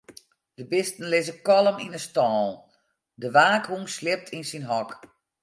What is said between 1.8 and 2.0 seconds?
yn